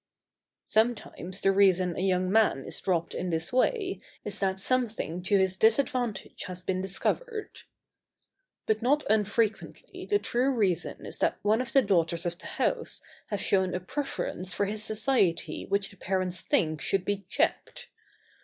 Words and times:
Sometimes 0.65 1.41
the 1.41 1.51
reason 1.51 1.95
a 1.95 1.99
young 2.01 2.31
man 2.31 2.65
is 2.65 2.81
dropped 2.81 3.13
in 3.13 3.29
this 3.29 3.53
way 3.53 4.01
is 4.25 4.39
that 4.39 4.59
something 4.59 5.21
to 5.21 5.37
his 5.37 5.57
disadvantage 5.57 6.45
has 6.45 6.63
been 6.63 6.81
discovered. 6.81 7.51
[Sidenote: 7.55 7.59
An 7.59 7.71
occasional 7.75 8.57
reason.] 8.57 8.63
But 8.65 8.81
not 8.81 9.11
unfrequently 9.11 10.05
the 10.07 10.17
true 10.17 10.49
reason 10.49 11.05
is 11.05 11.19
that 11.19 11.37
one 11.43 11.61
of 11.61 11.71
the 11.73 11.83
daughters 11.83 12.25
of 12.25 12.39
the 12.39 12.47
house 12.47 13.03
has 13.27 13.41
shown 13.41 13.75
a 13.75 13.79
preference 13.79 14.53
for 14.55 14.65
his 14.65 14.83
society 14.83 15.67
which 15.67 15.91
the 15.91 15.97
parents 15.97 16.41
think 16.41 16.81
should 16.81 17.05
be 17.05 17.27
checked. 17.29 17.87